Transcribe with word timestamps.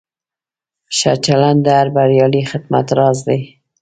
ښه 0.97 1.13
چلند 1.25 1.59
د 1.63 1.67
هر 1.79 1.87
بریالي 1.95 2.43
خدمت 2.51 2.87
راز 2.97 3.17
دی. 3.27 3.41